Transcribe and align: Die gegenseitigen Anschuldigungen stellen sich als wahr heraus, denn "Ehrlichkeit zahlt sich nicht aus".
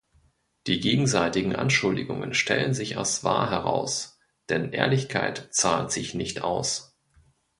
Die 0.65 0.79
gegenseitigen 0.79 1.55
Anschuldigungen 1.55 2.33
stellen 2.33 2.73
sich 2.73 2.97
als 2.97 3.23
wahr 3.23 3.51
heraus, 3.51 4.17
denn 4.49 4.73
"Ehrlichkeit 4.73 5.49
zahlt 5.51 5.91
sich 5.91 6.15
nicht 6.15 6.41
aus". 6.41 6.97